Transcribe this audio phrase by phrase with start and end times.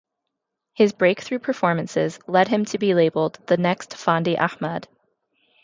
[0.73, 4.87] His breakthrough performances led him to be labelled the "next Fandi Ahmad".